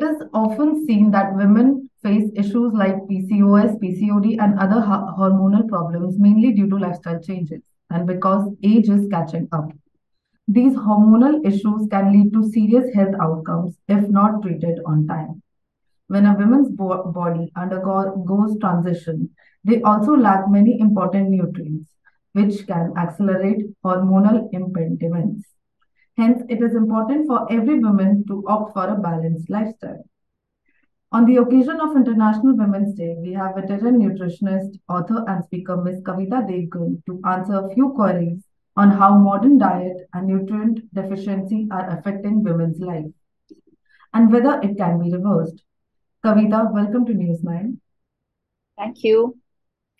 it 0.00 0.04
is 0.06 0.22
often 0.32 0.86
seen 0.86 1.10
that 1.10 1.34
women 1.34 1.90
face 2.02 2.30
issues 2.34 2.72
like 2.72 3.06
PCOS, 3.06 3.78
PCOD, 3.78 4.38
and 4.38 4.58
other 4.58 4.80
hormonal 4.80 5.68
problems 5.68 6.18
mainly 6.18 6.52
due 6.52 6.68
to 6.70 6.76
lifestyle 6.76 7.20
changes 7.20 7.60
and 7.90 8.06
because 8.06 8.48
age 8.62 8.88
is 8.88 9.06
catching 9.10 9.46
up. 9.52 9.70
These 10.48 10.74
hormonal 10.74 11.44
issues 11.46 11.86
can 11.90 12.12
lead 12.12 12.32
to 12.32 12.48
serious 12.50 12.94
health 12.94 13.14
outcomes 13.20 13.76
if 13.88 14.08
not 14.08 14.42
treated 14.42 14.80
on 14.86 15.06
time. 15.06 15.42
When 16.06 16.24
a 16.24 16.34
woman's 16.34 16.70
bo- 16.70 17.12
body 17.12 17.52
undergoes 17.54 18.58
transition, 18.58 19.30
they 19.64 19.82
also 19.82 20.16
lack 20.16 20.48
many 20.48 20.80
important 20.80 21.30
nutrients, 21.30 21.90
which 22.32 22.66
can 22.66 22.94
accelerate 22.96 23.66
hormonal 23.84 24.48
impediments. 24.52 25.44
Hence, 26.16 26.42
it 26.48 26.62
is 26.62 26.74
important 26.74 27.26
for 27.26 27.50
every 27.50 27.78
woman 27.78 28.24
to 28.28 28.44
opt 28.46 28.74
for 28.74 28.88
a 28.88 28.96
balanced 28.96 29.48
lifestyle. 29.48 30.04
On 31.12 31.24
the 31.24 31.36
occasion 31.36 31.80
of 31.80 31.96
International 31.96 32.56
Women's 32.56 32.94
Day, 32.94 33.16
we 33.18 33.32
have 33.32 33.56
veteran 33.56 33.98
nutritionist, 34.00 34.78
author, 34.88 35.24
and 35.26 35.44
speaker 35.44 35.76
Ms. 35.76 36.02
Kavita 36.02 36.46
Devgan 36.48 37.02
to 37.06 37.20
answer 37.26 37.54
a 37.54 37.74
few 37.74 37.90
queries 37.90 38.44
on 38.76 38.90
how 38.90 39.18
modern 39.18 39.58
diet 39.58 40.08
and 40.14 40.28
nutrient 40.28 40.94
deficiency 40.94 41.66
are 41.72 41.98
affecting 41.98 42.44
women's 42.44 42.78
life 42.78 43.06
and 44.14 44.32
whether 44.32 44.60
it 44.62 44.76
can 44.76 45.02
be 45.02 45.12
reversed. 45.12 45.62
Kavita, 46.24 46.72
welcome 46.72 47.04
to 47.06 47.12
News9. 47.12 47.76
Thank 48.78 49.02
you. 49.02 49.36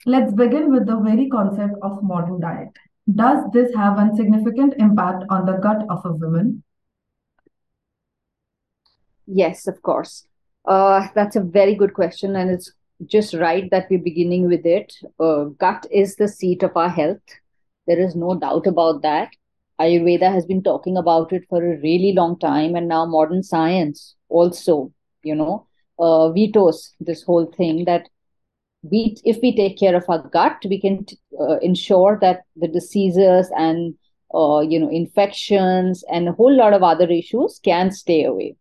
Let's 0.06 0.32
begin 0.32 0.70
with 0.70 0.86
the 0.86 0.98
very 0.98 1.28
concept 1.28 1.74
of 1.82 2.02
modern 2.02 2.40
diet. 2.40 2.76
Does 3.14 3.44
this 3.52 3.74
have 3.74 3.98
a 3.98 4.14
significant 4.14 4.74
impact 4.78 5.24
on 5.30 5.46
the 5.46 5.54
gut 5.54 5.84
of 5.88 6.04
a 6.04 6.12
woman? 6.12 6.62
Yes, 9.26 9.66
of 9.66 9.80
course. 9.82 10.26
Uh, 10.66 11.08
that's 11.14 11.36
a 11.36 11.40
very 11.40 11.74
good 11.74 11.94
question, 11.94 12.36
and 12.36 12.50
it's 12.50 12.72
just 13.06 13.32
right 13.34 13.70
that 13.70 13.86
we're 13.90 13.98
beginning 13.98 14.46
with 14.46 14.66
it. 14.66 14.92
Uh, 15.18 15.44
gut 15.44 15.86
is 15.90 16.16
the 16.16 16.28
seat 16.28 16.62
of 16.62 16.76
our 16.76 16.90
health. 16.90 17.22
There 17.86 17.98
is 17.98 18.14
no 18.14 18.38
doubt 18.38 18.66
about 18.66 19.02
that. 19.02 19.30
Ayurveda 19.80 20.30
has 20.30 20.44
been 20.44 20.62
talking 20.62 20.98
about 20.98 21.32
it 21.32 21.44
for 21.48 21.64
a 21.64 21.80
really 21.80 22.12
long 22.12 22.38
time, 22.38 22.74
and 22.74 22.86
now 22.86 23.06
modern 23.06 23.42
science 23.42 24.14
also, 24.28 24.92
you 25.22 25.34
know, 25.34 25.66
uh, 25.98 26.30
vetoes 26.30 26.94
this 27.00 27.22
whole 27.22 27.46
thing 27.46 27.86
that 27.86 28.08
we 28.82 29.16
if 29.24 29.38
we 29.42 29.54
take 29.54 29.78
care 29.78 29.94
of 29.94 30.04
our 30.08 30.26
gut 30.28 30.64
we 30.64 30.80
can 30.80 31.04
uh, 31.38 31.58
ensure 31.58 32.18
that 32.20 32.42
the 32.56 32.68
diseases 32.68 33.50
and 33.56 33.94
uh, 34.34 34.60
you 34.60 34.78
know 34.78 34.88
infections 34.88 36.02
and 36.10 36.28
a 36.28 36.32
whole 36.32 36.54
lot 36.54 36.72
of 36.72 36.82
other 36.82 37.10
issues 37.10 37.60
can 37.62 37.90
stay 37.90 38.24
away. 38.24 38.56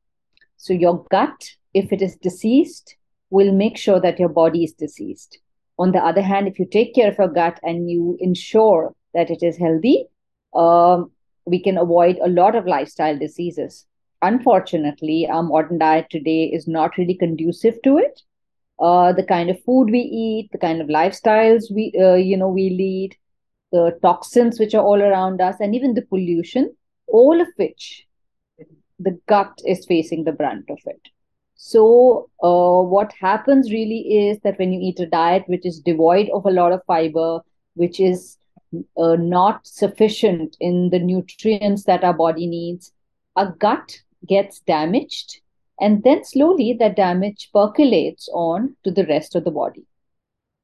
So 0.57 0.73
your 0.73 1.05
gut 1.09 1.51
if 1.73 1.93
it 1.93 2.01
is 2.01 2.15
diseased 2.17 2.95
will 3.29 3.53
make 3.53 3.77
sure 3.77 4.01
that 4.01 4.19
your 4.19 4.29
body 4.29 4.63
is 4.63 4.73
diseased. 4.73 5.37
On 5.77 5.91
the 5.93 5.99
other 5.99 6.21
hand 6.21 6.47
if 6.47 6.59
you 6.59 6.65
take 6.65 6.95
care 6.95 7.09
of 7.09 7.17
your 7.17 7.29
gut 7.29 7.59
and 7.63 7.89
you 7.89 8.17
ensure 8.19 8.93
that 9.13 9.29
it 9.29 9.41
is 9.41 9.57
healthy 9.57 10.05
um, 10.53 11.11
we 11.45 11.61
can 11.63 11.77
avoid 11.77 12.17
a 12.21 12.27
lot 12.27 12.55
of 12.55 12.67
lifestyle 12.67 13.17
diseases. 13.17 13.85
Unfortunately 14.21 15.27
our 15.31 15.43
modern 15.43 15.77
diet 15.77 16.07
today 16.09 16.43
is 16.43 16.67
not 16.67 16.97
really 16.97 17.15
conducive 17.15 17.81
to 17.83 17.97
it 17.97 18.21
uh, 18.79 19.13
the 19.13 19.23
kind 19.23 19.49
of 19.49 19.63
food 19.63 19.89
we 19.91 19.99
eat, 19.99 20.49
the 20.51 20.57
kind 20.57 20.81
of 20.81 20.87
lifestyles 20.87 21.63
we 21.73 21.93
uh, 21.99 22.15
you 22.15 22.37
know 22.37 22.49
we 22.49 22.69
lead, 22.69 23.15
the 23.71 23.97
toxins 24.01 24.59
which 24.59 24.73
are 24.73 24.83
all 24.83 25.01
around 25.01 25.41
us, 25.41 25.55
and 25.59 25.75
even 25.75 25.93
the 25.93 26.01
pollution, 26.03 26.75
all 27.07 27.39
of 27.41 27.47
which 27.57 28.05
the 28.99 29.19
gut 29.27 29.59
is 29.65 29.85
facing 29.85 30.23
the 30.23 30.31
brunt 30.31 30.69
of 30.69 30.79
it. 30.85 31.01
So 31.55 32.29
uh, 32.41 32.81
what 32.81 33.11
happens 33.19 33.71
really 33.71 34.27
is 34.27 34.39
that 34.43 34.57
when 34.59 34.71
you 34.71 34.79
eat 34.81 34.99
a 34.99 35.05
diet 35.05 35.43
which 35.47 35.65
is 35.65 35.81
devoid 35.81 36.29
of 36.29 36.45
a 36.45 36.51
lot 36.51 36.71
of 36.71 36.81
fiber, 36.85 37.41
which 37.73 37.99
is 37.99 38.37
uh, 38.97 39.15
not 39.15 39.67
sufficient 39.67 40.55
in 40.59 40.89
the 40.89 40.99
nutrients 40.99 41.83
that 41.83 42.03
our 42.03 42.13
body 42.13 42.47
needs, 42.47 42.93
our 43.35 43.51
gut 43.53 43.99
gets 44.27 44.61
damaged 44.61 45.41
and 45.79 46.03
then 46.03 46.23
slowly 46.23 46.73
that 46.73 46.95
damage 46.95 47.49
percolates 47.53 48.29
on 48.33 48.75
to 48.83 48.91
the 48.91 49.05
rest 49.05 49.35
of 49.35 49.43
the 49.43 49.51
body. 49.51 49.85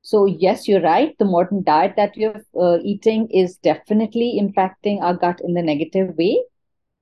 So 0.02 0.26
yes 0.26 0.68
you're 0.68 0.81
right 0.81 1.18
the 1.18 1.26
modern 1.26 1.64
diet 1.64 1.96
that 1.98 2.14
we're 2.16 2.46
uh, 2.59 2.80
eating 2.84 3.28
is 3.31 3.58
definitely 3.58 4.40
impacting 4.40 5.02
our 5.02 5.16
gut 5.16 5.42
in 5.44 5.53
the 5.53 5.64
negative 5.64 6.16
way 6.18 6.44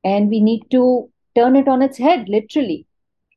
and 0.04 0.30
we 0.30 0.40
need 0.40 0.64
to 0.72 1.10
turn 1.36 1.56
it 1.56 1.68
on 1.68 1.82
its 1.82 1.98
head 1.98 2.30
literally 2.30 2.86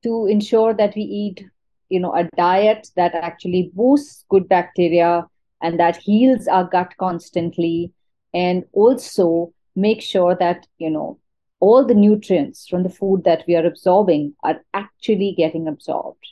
to 0.02 0.26
ensure 0.26 0.74
that 0.74 0.94
we 0.94 1.02
eat 1.02 1.44
you 1.88 2.00
know 2.00 2.14
a 2.14 2.28
diet 2.36 2.88
that 2.96 3.14
actually 3.14 3.70
boosts 3.74 4.24
good 4.28 4.48
bacteria 4.48 5.26
and 5.62 5.80
that 5.80 5.96
heals 5.96 6.46
our 6.48 6.64
gut 6.64 6.94
constantly 6.98 7.92
and 8.34 8.64
also 8.72 9.52
make 9.74 10.02
sure 10.02 10.36
that 10.36 10.66
you 10.78 10.90
know 10.90 11.18
all 11.66 11.84
the 11.84 11.94
nutrients 11.94 12.68
from 12.68 12.82
the 12.84 12.94
food 12.96 13.22
that 13.24 13.44
we 13.48 13.56
are 13.56 13.66
absorbing 13.66 14.34
are 14.44 14.58
actually 14.72 15.34
getting 15.36 15.66
absorbed. 15.66 16.26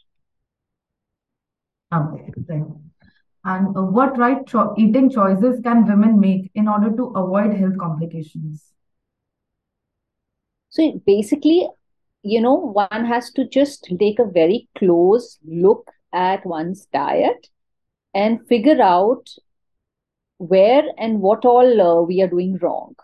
Okay. 1.92 2.62
And 3.44 3.76
uh, 3.76 3.82
what 3.82 4.16
right 4.16 4.46
cho- 4.46 4.74
eating 4.78 5.10
choices 5.10 5.60
can 5.60 5.86
women 5.86 6.20
make 6.20 6.50
in 6.54 6.68
order 6.68 6.90
to 6.96 7.06
avoid 7.22 7.54
health 7.54 7.78
complications? 7.78 8.72
So 10.70 11.02
basically, 11.06 11.68
you 12.22 12.40
know, 12.40 12.54
one 12.54 13.04
has 13.04 13.30
to 13.32 13.46
just 13.46 13.90
take 13.98 14.18
a 14.18 14.30
very 14.30 14.68
close 14.78 15.38
look 15.44 15.90
at 16.12 16.46
one's 16.46 16.86
diet 16.92 17.48
and 18.14 18.46
figure 18.46 18.80
out 18.80 19.28
where 20.38 20.84
and 20.96 21.20
what 21.20 21.44
all 21.44 21.82
uh, 21.88 22.02
we 22.02 22.22
are 22.22 22.28
doing 22.28 22.56
wrong 22.62 22.94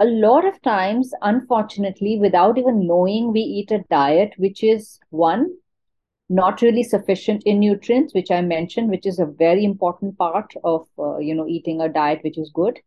a 0.00 0.04
lot 0.04 0.44
of 0.44 0.60
times, 0.62 1.12
unfortunately, 1.22 2.18
without 2.18 2.56
even 2.56 2.86
knowing, 2.86 3.32
we 3.32 3.40
eat 3.40 3.70
a 3.72 3.84
diet 3.90 4.32
which 4.36 4.62
is 4.62 5.00
one, 5.10 5.56
not 6.28 6.62
really 6.62 6.84
sufficient 6.84 7.42
in 7.44 7.58
nutrients, 7.58 8.14
which 8.14 8.30
I 8.30 8.40
mentioned, 8.42 8.90
which 8.90 9.06
is 9.06 9.18
a 9.18 9.26
very 9.26 9.64
important 9.64 10.16
part 10.16 10.54
of 10.62 10.86
uh, 10.98 11.18
you 11.18 11.34
know 11.34 11.48
eating 11.48 11.80
a 11.80 11.88
diet 11.88 12.20
which 12.22 12.38
is 12.38 12.50
good. 12.54 12.78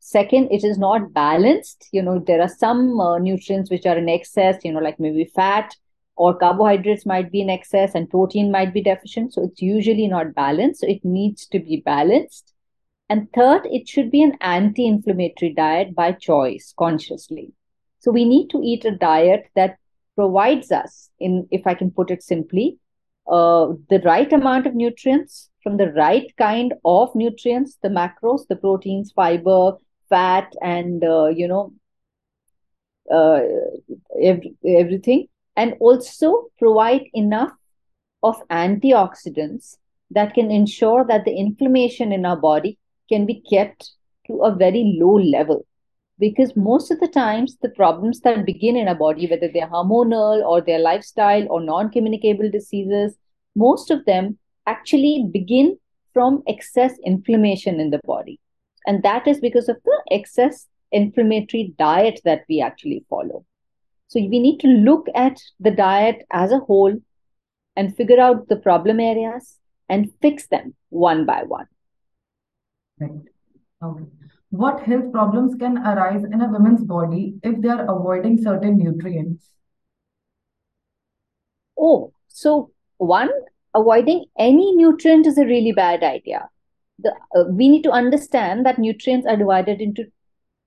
Second, 0.00 0.48
it 0.50 0.64
is 0.64 0.78
not 0.78 1.12
balanced. 1.12 1.88
You 1.92 2.02
know, 2.02 2.18
there 2.18 2.40
are 2.40 2.48
some 2.48 3.00
uh, 3.00 3.18
nutrients 3.18 3.70
which 3.70 3.86
are 3.86 3.98
in 3.98 4.08
excess. 4.08 4.56
You 4.64 4.72
know, 4.72 4.80
like 4.80 4.98
maybe 4.98 5.24
fat 5.24 5.74
or 6.16 6.36
carbohydrates 6.36 7.06
might 7.06 7.30
be 7.30 7.42
in 7.42 7.50
excess, 7.50 7.94
and 7.94 8.10
protein 8.10 8.50
might 8.50 8.74
be 8.74 8.82
deficient. 8.82 9.34
So 9.34 9.44
it's 9.44 9.62
usually 9.62 10.08
not 10.08 10.34
balanced. 10.34 10.80
So 10.80 10.88
it 10.88 11.04
needs 11.04 11.46
to 11.48 11.60
be 11.60 11.82
balanced. 11.84 12.55
And 13.08 13.32
third, 13.32 13.66
it 13.66 13.88
should 13.88 14.10
be 14.10 14.22
an 14.22 14.36
anti 14.40 14.86
inflammatory 14.86 15.52
diet 15.52 15.94
by 15.94 16.12
choice, 16.12 16.74
consciously. 16.76 17.52
So 18.00 18.10
we 18.10 18.24
need 18.24 18.48
to 18.50 18.60
eat 18.62 18.84
a 18.84 18.96
diet 18.96 19.46
that 19.54 19.78
provides 20.16 20.72
us, 20.72 21.10
in 21.20 21.46
if 21.50 21.66
I 21.66 21.74
can 21.74 21.90
put 21.90 22.10
it 22.10 22.22
simply, 22.22 22.78
uh, 23.28 23.74
the 23.90 24.00
right 24.04 24.32
amount 24.32 24.66
of 24.66 24.74
nutrients 24.74 25.50
from 25.62 25.76
the 25.76 25.92
right 25.92 26.32
kind 26.36 26.74
of 26.84 27.14
nutrients, 27.14 27.78
the 27.82 27.88
macros, 27.88 28.46
the 28.48 28.56
proteins, 28.56 29.12
fiber, 29.12 29.72
fat, 30.08 30.52
and 30.62 31.04
uh, 31.04 31.26
you 31.26 31.46
know 31.48 31.72
uh, 33.12 33.40
every, 34.20 34.54
everything, 34.66 35.26
and 35.56 35.74
also 35.80 36.46
provide 36.58 37.04
enough 37.14 37.52
of 38.22 38.36
antioxidants 38.48 39.76
that 40.10 40.34
can 40.34 40.50
ensure 40.50 41.04
that 41.04 41.24
the 41.24 41.36
inflammation 41.36 42.12
in 42.12 42.24
our 42.24 42.36
body 42.36 42.78
can 43.08 43.26
be 43.26 43.42
kept 43.50 43.92
to 44.26 44.42
a 44.42 44.54
very 44.54 44.98
low 45.00 45.18
level. 45.18 45.66
Because 46.18 46.56
most 46.56 46.90
of 46.90 46.98
the 47.00 47.08
times 47.08 47.58
the 47.60 47.68
problems 47.68 48.20
that 48.20 48.46
begin 48.46 48.76
in 48.76 48.88
a 48.88 48.94
body 48.94 49.26
whether 49.26 49.50
they're 49.52 49.68
hormonal 49.68 50.44
or 50.44 50.60
their 50.60 50.78
lifestyle 50.78 51.46
or 51.50 51.60
non-communicable 51.60 52.50
diseases 52.50 53.18
most 53.56 53.90
of 53.90 54.04
them 54.04 54.38
actually 54.66 55.28
begin 55.32 55.78
from 56.12 56.42
excess 56.46 56.92
inflammation 57.04 57.80
in 57.80 57.90
the 57.90 58.00
body. 58.04 58.38
And 58.86 59.02
that 59.02 59.26
is 59.26 59.40
because 59.40 59.68
of 59.68 59.76
the 59.84 60.02
excess 60.10 60.66
inflammatory 60.92 61.74
diet 61.78 62.20
that 62.24 62.44
we 62.48 62.60
actually 62.60 63.04
follow. 63.10 63.44
So 64.08 64.20
we 64.20 64.38
need 64.38 64.60
to 64.60 64.68
look 64.68 65.06
at 65.14 65.40
the 65.58 65.70
diet 65.70 66.24
as 66.30 66.52
a 66.52 66.60
whole 66.60 66.96
and 67.74 67.96
figure 67.96 68.20
out 68.20 68.48
the 68.48 68.56
problem 68.56 69.00
areas 69.00 69.58
and 69.88 70.12
fix 70.22 70.46
them 70.46 70.74
one 70.90 71.26
by 71.26 71.42
one 71.42 71.66
Right. 72.98 73.10
Okay. 73.82 74.04
What 74.50 74.80
health 74.80 75.12
problems 75.12 75.54
can 75.56 75.78
arise 75.78 76.24
in 76.24 76.40
a 76.40 76.48
woman's 76.48 76.82
body 76.82 77.34
if 77.42 77.60
they 77.60 77.68
are 77.68 77.84
avoiding 77.84 78.42
certain 78.42 78.78
nutrients? 78.78 79.50
Oh, 81.78 82.12
so 82.28 82.70
one, 82.96 83.30
avoiding 83.74 84.24
any 84.38 84.74
nutrient 84.74 85.26
is 85.26 85.36
a 85.36 85.44
really 85.44 85.72
bad 85.72 86.02
idea. 86.02 86.48
The, 86.98 87.12
uh, 87.34 87.44
we 87.50 87.68
need 87.68 87.82
to 87.82 87.90
understand 87.90 88.64
that 88.64 88.78
nutrients 88.78 89.26
are 89.26 89.36
divided 89.36 89.82
into, 89.82 90.06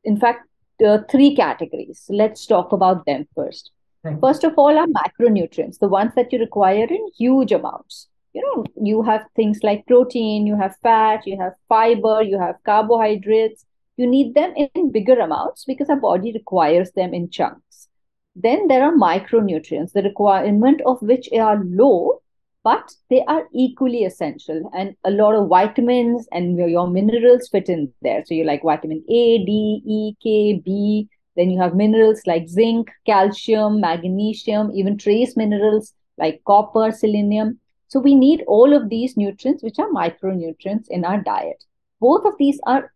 in 0.04 0.20
fact, 0.20 0.48
uh, 0.86 1.00
three 1.10 1.36
categories. 1.36 2.06
Let's 2.10 2.46
talk 2.46 2.72
about 2.72 3.06
them 3.06 3.28
first. 3.36 3.72
Right. 4.04 4.20
First 4.22 4.44
of 4.44 4.54
all, 4.56 4.78
are 4.78 4.88
macronutrients, 4.88 5.80
the 5.80 5.88
ones 5.88 6.12
that 6.16 6.32
you 6.32 6.40
require 6.40 6.86
in 6.86 7.10
huge 7.18 7.52
amounts. 7.52 8.08
You 8.34 8.42
know, 8.42 8.66
you 8.82 9.02
have 9.04 9.26
things 9.36 9.60
like 9.64 9.88
protein, 9.88 10.46
you 10.46 10.56
have 10.56 10.76
fat, 10.84 11.26
you 11.26 11.38
have 11.40 11.54
fiber, 11.68 12.22
you 12.22 12.40
have 12.40 12.56
carbohydrates. 12.64 13.66
You 13.98 14.08
need 14.08 14.34
them 14.34 14.54
in 14.56 14.92
bigger 14.92 15.20
amounts 15.20 15.66
because 15.66 15.90
our 15.90 16.00
body 16.00 16.32
requires 16.32 16.92
them 16.92 17.14
in 17.14 17.30
chunks. 17.30 17.90
Then 18.36 18.68
there 18.68 18.84
are 18.84 18.94
micronutrients, 18.94 19.92
the 19.92 20.04
requirement 20.04 20.82
of 20.86 21.02
which 21.02 21.28
are 21.34 21.62
low, 21.66 22.22
but 22.64 22.94
they 23.10 23.24
are 23.26 23.48
equally 23.54 24.06
essential. 24.06 24.70
And 24.74 24.96
a 25.04 25.12
lot 25.12 25.36
of 25.36 25.50
vitamins 25.50 26.28
and 26.32 26.58
your, 26.58 26.88
minerals 26.88 27.50
fit 27.50 27.68
in 27.68 27.92
there. 28.02 28.24
So 28.26 28.36
you 28.36 28.46
like 28.46 28.62
vitamin 28.64 29.04
A, 29.10 29.44
D, 29.44 29.82
E, 29.86 30.14
K, 30.22 30.62
B, 30.64 31.10
then 31.36 31.50
you 31.50 31.60
have 31.60 31.76
minerals 31.76 32.22
like 32.26 32.48
zinc, 32.48 32.90
calcium, 33.06 33.80
magnesium, 33.82 34.72
even 34.74 34.98
trace 34.98 35.36
minerals 35.36 35.94
like 36.18 36.42
copper, 36.46 36.92
selenium. 36.92 37.60
So 37.90 38.00
we 38.00 38.16
need 38.16 38.44
all 38.48 38.74
of 38.74 38.90
these 38.90 39.18
nutrients, 39.18 39.62
which 39.62 39.80
are 39.80 39.90
micronutrients 39.90 40.88
in 40.90 41.04
our 41.04 41.22
diet. 41.22 41.66
Both 42.00 42.26
of 42.26 42.34
these 42.40 42.60
are 42.66 42.94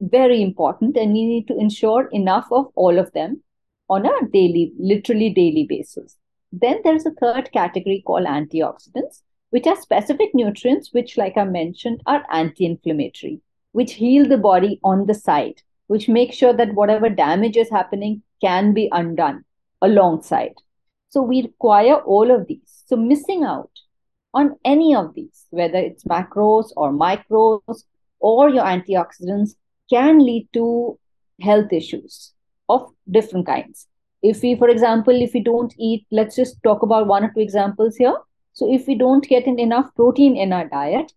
very 0.00 0.42
important 0.42 0.96
and 0.96 1.12
we 1.12 1.24
need 1.24 1.46
to 1.48 1.56
ensure 1.56 2.08
enough 2.08 2.48
of 2.50 2.72
all 2.74 2.98
of 2.98 3.12
them 3.12 3.42
on 3.88 4.04
a 4.04 4.28
daily, 4.32 4.72
literally 4.76 5.30
daily 5.30 5.64
basis. 5.68 6.16
Then 6.50 6.80
there's 6.82 7.06
a 7.06 7.12
third 7.12 7.52
category 7.52 8.02
called 8.04 8.26
antioxidants, 8.26 9.22
which 9.50 9.68
are 9.68 9.80
specific 9.80 10.30
nutrients, 10.34 10.92
which, 10.92 11.16
like 11.16 11.36
I 11.36 11.44
mentioned, 11.44 12.02
are 12.06 12.24
anti 12.30 12.66
inflammatory, 12.66 13.40
which 13.70 13.92
heal 13.92 14.26
the 14.26 14.38
body 14.38 14.80
on 14.82 15.06
the 15.06 15.14
side 15.14 15.62
which 15.92 16.08
makes 16.08 16.36
sure 16.36 16.54
that 16.54 16.74
whatever 16.74 17.10
damage 17.10 17.56
is 17.56 17.68
happening 17.68 18.22
can 18.40 18.72
be 18.72 18.88
undone 18.92 19.44
alongside. 19.82 20.54
So 21.10 21.20
we 21.20 21.42
require 21.42 21.96
all 21.96 22.30
of 22.30 22.46
these. 22.46 22.82
So 22.86 22.96
missing 22.96 23.44
out 23.44 23.71
on 24.34 24.56
any 24.64 24.94
of 24.94 25.14
these, 25.14 25.46
whether 25.50 25.78
it's 25.78 26.04
macros 26.04 26.72
or 26.76 26.92
micros 26.92 27.84
or 28.20 28.48
your 28.48 28.64
antioxidants, 28.64 29.50
can 29.90 30.18
lead 30.24 30.48
to 30.52 30.98
health 31.40 31.72
issues 31.72 32.32
of 32.68 32.90
different 33.10 33.46
kinds. 33.46 33.88
If 34.22 34.42
we, 34.42 34.54
for 34.54 34.68
example, 34.68 35.20
if 35.20 35.34
we 35.34 35.40
don't 35.40 35.74
eat, 35.78 36.06
let's 36.10 36.36
just 36.36 36.62
talk 36.62 36.82
about 36.82 37.06
one 37.06 37.24
or 37.24 37.32
two 37.32 37.40
examples 37.40 37.96
here. 37.96 38.16
So 38.52 38.72
if 38.72 38.86
we 38.86 38.94
don't 38.94 39.26
get 39.26 39.46
enough 39.46 39.94
protein 39.96 40.36
in 40.36 40.52
our 40.52 40.68
diet, 40.68 41.12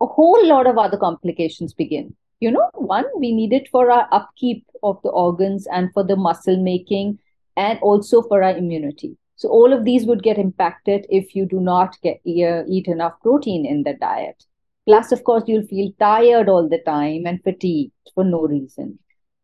a 0.00 0.06
whole 0.06 0.46
lot 0.46 0.66
of 0.66 0.78
other 0.78 0.96
complications 0.96 1.74
begin 1.74 2.16
you 2.40 2.50
know 2.50 2.68
one 2.74 3.04
we 3.18 3.32
need 3.32 3.52
it 3.52 3.68
for 3.68 3.90
our 3.90 4.08
upkeep 4.10 4.66
of 4.82 5.00
the 5.02 5.10
organs 5.10 5.66
and 5.70 5.92
for 5.92 6.02
the 6.02 6.16
muscle 6.16 6.56
making 6.56 7.18
and 7.56 7.78
also 7.80 8.22
for 8.22 8.42
our 8.42 8.56
immunity 8.56 9.16
so 9.40 9.48
all 9.48 9.72
of 9.72 9.84
these 9.86 10.04
would 10.04 10.22
get 10.22 10.36
impacted 10.36 11.06
if 11.08 11.34
you 11.34 11.46
do 11.46 11.60
not 11.60 11.96
get 12.02 12.20
eat 12.24 12.88
enough 12.88 13.14
protein 13.22 13.64
in 13.64 13.82
the 13.84 13.94
diet. 13.94 14.44
Plus 14.86 15.12
of 15.12 15.24
course 15.24 15.44
you'll 15.46 15.66
feel 15.66 15.90
tired 15.98 16.50
all 16.50 16.68
the 16.68 16.82
time 16.84 17.24
and 17.24 17.42
fatigued 17.42 18.10
for 18.14 18.22
no 18.22 18.42
reason. 18.42 18.98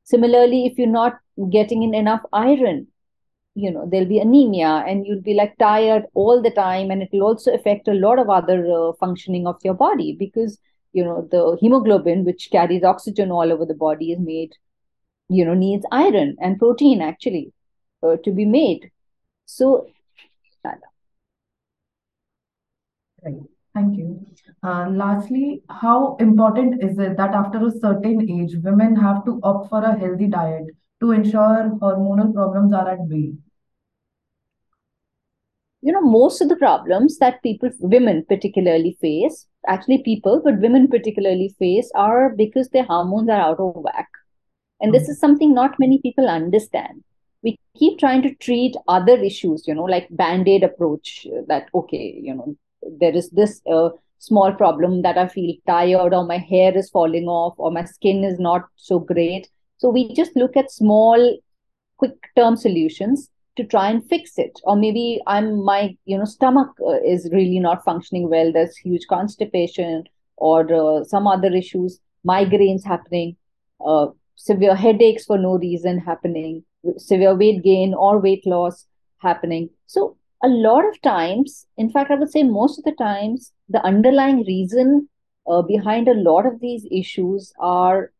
Similarly 0.04 0.66
if 0.66 0.76
you're 0.76 0.86
not 0.86 1.14
getting 1.50 1.82
in 1.82 1.94
enough 1.94 2.20
iron 2.30 2.88
you 3.54 3.70
know 3.70 3.88
there'll 3.90 4.12
be 4.12 4.18
anemia 4.18 4.84
and 4.86 5.06
you'll 5.06 5.22
be 5.22 5.32
like 5.32 5.56
tired 5.56 6.04
all 6.12 6.42
the 6.42 6.50
time 6.50 6.90
and 6.90 7.02
it 7.02 7.08
will 7.10 7.22
also 7.22 7.54
affect 7.54 7.88
a 7.88 7.94
lot 7.94 8.18
of 8.18 8.28
other 8.28 8.58
uh, 8.70 8.92
functioning 9.00 9.46
of 9.46 9.56
your 9.64 9.72
body 9.72 10.14
because 10.18 10.58
you 10.92 11.02
know 11.02 11.26
the 11.30 11.56
hemoglobin 11.62 12.24
which 12.26 12.50
carries 12.52 12.84
oxygen 12.84 13.30
all 13.30 13.50
over 13.50 13.64
the 13.64 13.80
body 13.86 14.12
is 14.12 14.18
made 14.18 14.52
you 15.30 15.42
know 15.44 15.54
needs 15.54 15.86
iron 15.90 16.36
and 16.38 16.58
protein 16.58 17.00
actually 17.00 17.50
uh, 18.02 18.16
to 18.24 18.30
be 18.30 18.44
made 18.44 18.90
so 19.46 19.86
right. 20.64 20.74
thank 23.74 23.96
you. 23.96 24.26
Uh, 24.62 24.88
lastly 24.90 25.62
how 25.70 26.16
important 26.16 26.82
is 26.82 26.98
it 26.98 27.16
that 27.16 27.30
after 27.30 27.64
a 27.64 27.70
certain 27.70 28.28
age 28.28 28.56
women 28.62 28.96
have 28.96 29.24
to 29.24 29.38
opt 29.44 29.70
for 29.70 29.84
a 29.84 29.96
healthy 29.96 30.26
diet 30.26 30.64
to 31.00 31.12
ensure 31.12 31.70
hormonal 31.80 32.34
problems 32.34 32.72
are 32.72 32.90
at 32.90 33.08
bay? 33.08 33.32
You 35.82 35.92
know 35.92 36.00
most 36.00 36.42
of 36.42 36.48
the 36.48 36.56
problems 36.56 37.18
that 37.18 37.42
people 37.44 37.70
women 37.78 38.24
particularly 38.28 38.98
face 39.00 39.46
actually 39.68 40.02
people 40.02 40.40
but 40.42 40.58
women 40.58 40.88
particularly 40.88 41.54
face 41.60 41.88
are 41.94 42.30
because 42.30 42.68
their 42.70 42.84
hormones 42.84 43.28
are 43.28 43.40
out 43.40 43.60
of 43.60 43.76
whack. 43.76 44.08
And 44.80 44.92
this 44.92 45.06
hmm. 45.06 45.12
is 45.12 45.20
something 45.20 45.54
not 45.54 45.78
many 45.78 46.00
people 46.02 46.28
understand 46.28 47.04
we 47.46 47.56
keep 47.78 47.98
trying 47.98 48.22
to 48.22 48.34
treat 48.46 48.76
other 48.98 49.16
issues 49.30 49.66
you 49.68 49.74
know 49.74 49.90
like 49.94 50.08
band-aid 50.22 50.64
approach 50.68 51.26
that 51.52 51.68
okay 51.80 52.06
you 52.28 52.34
know 52.34 52.56
there 53.00 53.14
is 53.20 53.30
this 53.30 53.60
uh, 53.70 53.88
small 54.18 54.52
problem 54.52 55.02
that 55.02 55.18
i 55.18 55.26
feel 55.28 55.54
tired 55.66 56.14
or 56.18 56.24
my 56.24 56.38
hair 56.38 56.76
is 56.76 56.90
falling 56.90 57.28
off 57.28 57.54
or 57.58 57.70
my 57.70 57.84
skin 57.84 58.24
is 58.24 58.38
not 58.38 58.62
so 58.76 58.98
great. 58.98 59.48
So 59.78 59.90
we 59.90 60.14
just 60.14 60.36
look 60.36 60.56
at 60.56 60.70
small 60.70 61.38
quick 61.98 62.14
term 62.36 62.56
solutions 62.56 63.28
to 63.56 63.64
try 63.64 63.90
and 63.90 64.06
fix 64.08 64.38
it. 64.38 64.60
Or 64.64 64.76
maybe 64.76 65.20
i'm 65.26 65.64
my 65.64 65.96
you 66.04 66.18
know 66.18 66.24
stomach 66.24 66.70
uh, 66.80 67.00
is 67.14 67.28
really 67.32 67.60
not 67.60 67.84
functioning 67.84 68.30
well. 68.30 68.52
There's 68.52 68.76
huge 68.76 69.06
constipation 69.08 70.04
or 70.36 70.60
uh, 70.82 71.04
some 71.04 71.26
other 71.26 71.54
issues 71.54 71.98
migraines 72.26 72.84
happening 72.84 73.36
uh, 73.86 74.06
severe 74.36 74.74
headaches 74.74 75.24
for 75.24 75.38
no 75.38 75.58
reason 75.58 75.98
happening 75.98 76.64
severe 76.96 77.34
weight 77.34 77.62
gain 77.62 77.94
or 77.94 78.18
weight 78.18 78.46
loss 78.46 78.86
happening. 79.18 79.70
So 79.86 80.16
a 80.42 80.48
lot 80.48 80.84
of 80.86 81.00
times 81.02 81.66
in 81.76 81.90
fact 81.90 82.10
i 82.10 82.14
would 82.14 82.30
say 82.30 82.42
most 82.42 82.78
of 82.78 82.84
the 82.84 82.92
times 82.92 83.52
the 83.68 83.82
underlying 83.90 84.44
reason 84.44 85.08
uh, 85.48 85.62
behind 85.62 86.08
a 86.08 86.14
lot 86.14 86.44
of 86.44 86.60
these 86.60 86.86
issues 86.90 87.52
are 87.58 88.12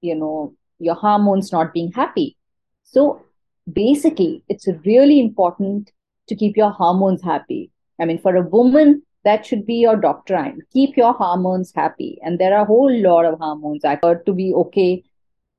you 0.00 0.14
know 0.14 0.54
your 0.78 0.94
hormones 0.94 1.52
not 1.52 1.72
being 1.72 1.90
happy. 1.92 2.36
So 2.82 3.24
basically 3.72 4.42
it's 4.48 4.68
really 4.84 5.18
important 5.20 5.92
to 6.28 6.34
keep 6.34 6.56
your 6.56 6.70
hormones 6.70 7.22
happy. 7.22 7.70
I 8.00 8.04
mean 8.04 8.18
for 8.18 8.36
a 8.36 8.42
woman 8.42 9.02
that 9.24 9.46
should 9.46 9.64
be 9.66 9.76
your 9.76 9.96
doctrine 9.96 10.60
keep 10.72 10.96
your 10.96 11.14
hormones 11.14 11.72
happy. 11.74 12.18
And 12.22 12.38
there 12.38 12.54
are 12.54 12.62
a 12.62 12.66
whole 12.72 12.94
lot 13.02 13.24
of 13.24 13.38
hormones 13.38 13.84
are 13.84 13.98
to 14.26 14.32
be 14.32 14.52
okay. 14.54 15.02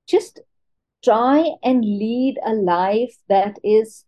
Just 0.08 0.40
try 1.06 1.46
and 1.64 1.82
lead 1.84 2.36
a 2.46 2.54
life 2.54 3.16
that 3.30 3.58
is 3.64 4.06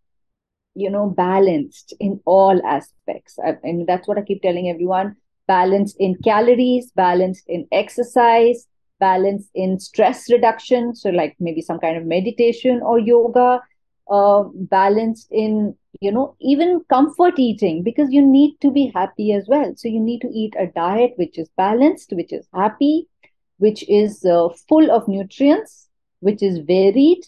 you 0.75 0.89
know 0.89 1.09
balanced 1.09 1.93
in 1.99 2.19
all 2.25 2.61
aspects. 2.65 3.37
I, 3.43 3.55
and 3.63 3.87
that's 3.87 4.07
what 4.07 4.17
i 4.17 4.21
keep 4.21 4.41
telling 4.41 4.69
everyone. 4.69 5.15
Balanced 5.47 5.95
in 5.99 6.15
calories 6.23 6.91
balanced 6.95 7.45
in 7.47 7.67
exercise 7.71 8.67
balanced 8.99 9.49
in 9.53 9.79
stress 9.79 10.29
reduction 10.31 10.95
so 10.95 11.11
like 11.11 11.35
maybe 11.39 11.61
some 11.61 11.79
kind 11.79 11.97
of 11.97 12.03
meditation 12.03 12.81
or 12.83 12.97
yoga 12.99 13.61
uh, 14.09 14.43
balanced 14.53 15.27
in 15.31 15.75
you 16.01 16.11
know 16.11 16.35
even 16.41 16.81
comfort 16.89 17.37
eating 17.37 17.83
because 17.83 18.11
you 18.11 18.25
need 18.25 18.55
to 18.61 18.71
be 18.71 18.91
happy 18.93 19.33
as 19.33 19.45
well. 19.47 19.73
So 19.75 19.87
you 19.87 19.99
need 19.99 20.19
to 20.21 20.29
eat 20.29 20.53
a 20.59 20.67
diet 20.67 21.13
which 21.17 21.37
is 21.37 21.49
balanced 21.57 22.11
which 22.11 22.33
is 22.33 22.47
happy 22.53 23.07
which 23.57 23.83
is 23.89 24.23
uh, 24.25 24.49
full 24.69 24.91
of 24.91 25.07
nutrients 25.07 25.86
which 26.19 26.41
is 26.41 26.59
varied 26.59 27.25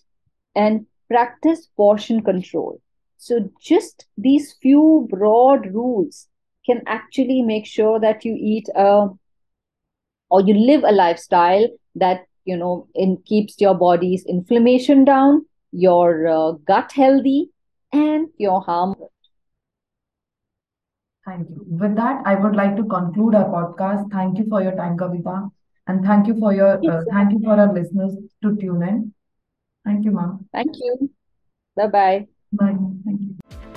and 0.55 0.85
practice 1.07 1.67
portion 1.75 2.21
control 2.21 2.79
so 3.17 3.49
just 3.61 4.05
these 4.17 4.53
few 4.61 5.07
broad 5.09 5.73
rules 5.73 6.27
can 6.65 6.81
actually 6.87 7.41
make 7.41 7.65
sure 7.65 7.99
that 7.99 8.23
you 8.23 8.35
eat 8.39 8.67
a 8.75 9.07
or 10.29 10.41
you 10.41 10.53
live 10.53 10.83
a 10.83 10.91
lifestyle 10.91 11.67
that 11.95 12.25
you 12.45 12.55
know 12.55 12.87
in 12.95 13.17
keeps 13.25 13.59
your 13.59 13.73
body's 13.75 14.25
inflammation 14.25 15.03
down 15.03 15.45
your 15.71 16.27
uh, 16.27 16.51
gut 16.65 16.91
healthy, 16.91 17.49
and 17.91 18.27
your 18.37 18.61
harm. 18.61 18.95
Thank 21.25 21.49
you. 21.49 21.65
With 21.67 21.95
that, 21.95 22.23
I 22.25 22.35
would 22.35 22.55
like 22.55 22.75
to 22.77 22.83
conclude 22.83 23.35
our 23.35 23.49
podcast. 23.49 24.11
Thank 24.11 24.37
you 24.37 24.45
for 24.49 24.61
your 24.61 24.75
time, 24.75 24.97
Kavita, 24.97 25.51
and 25.87 26.05
thank 26.05 26.27
you 26.27 26.39
for 26.39 26.53
your 26.53 26.73
uh, 26.91 27.03
thank 27.11 27.31
you 27.31 27.39
for 27.43 27.59
our 27.59 27.73
listeners 27.73 28.15
to 28.43 28.55
tune 28.57 28.83
in. 28.83 29.13
Thank 29.85 30.05
you, 30.05 30.11
ma'am. 30.11 30.45
Thank 30.51 30.75
you. 30.77 31.09
Bye-bye. 31.75 32.27
Bye. 32.51 32.77
Thank 33.05 33.21
you. 33.21 33.68